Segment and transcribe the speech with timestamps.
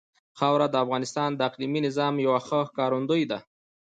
[0.39, 3.39] خاوره د افغانستان د اقلیمي نظام یوه ښه ښکارندوی ده.